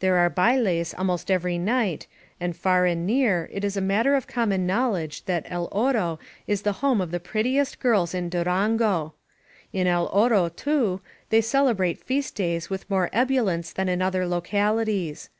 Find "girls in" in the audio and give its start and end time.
7.78-8.28